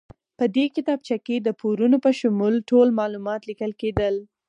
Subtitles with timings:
[0.37, 4.15] په دې کتابچه کې د پورونو په شمول ټول معلومات لیکل کېدل.